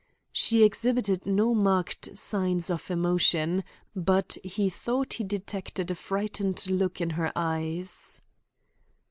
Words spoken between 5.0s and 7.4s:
he detected a frightened look in her